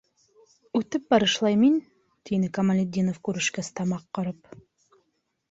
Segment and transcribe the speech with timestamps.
[0.77, 1.75] Үтеп барышлай мин...-
[2.31, 4.61] тине Камалетдинов, күрешкәс, тамаҡ ҡырып.